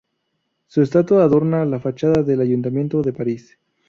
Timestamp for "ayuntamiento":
2.41-3.03